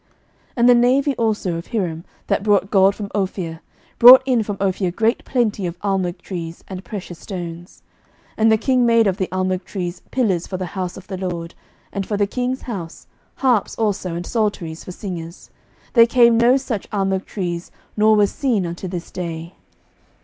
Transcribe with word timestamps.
11:010:011 0.01 0.09
And 0.57 0.69
the 0.69 0.73
navy 0.73 1.15
also 1.17 1.55
of 1.57 1.67
Hiram, 1.67 2.03
that 2.25 2.41
brought 2.41 2.71
gold 2.71 2.95
from 2.95 3.11
Ophir, 3.13 3.59
brought 3.99 4.23
in 4.25 4.41
from 4.41 4.57
Ophir 4.59 4.89
great 4.89 5.23
plenty 5.25 5.67
of 5.67 5.79
almug 5.81 6.17
trees, 6.17 6.63
and 6.67 6.83
precious 6.83 7.19
stones. 7.19 7.83
11:010:012 8.29 8.33
And 8.37 8.51
the 8.51 8.57
king 8.57 8.85
made 8.87 9.05
of 9.05 9.17
the 9.17 9.27
almug 9.27 9.63
trees 9.63 10.01
pillars 10.09 10.47
for 10.47 10.57
the 10.57 10.65
house 10.73 10.97
of 10.97 11.05
the 11.05 11.17
LORD, 11.17 11.53
and 11.93 12.07
for 12.07 12.17
the 12.17 12.25
king's 12.25 12.63
house, 12.63 13.05
harps 13.35 13.75
also 13.75 14.15
and 14.15 14.25
psalteries 14.25 14.83
for 14.83 14.91
singers: 14.91 15.51
there 15.93 16.07
came 16.07 16.35
no 16.35 16.57
such 16.57 16.89
almug 16.89 17.23
trees, 17.25 17.69
nor 17.95 18.15
were 18.15 18.25
seen 18.25 18.65
unto 18.65 18.87
this 18.87 19.11
day. 19.11 19.53